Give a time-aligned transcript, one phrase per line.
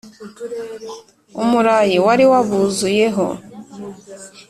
[1.41, 3.25] umurayi wari wabuzuyeho.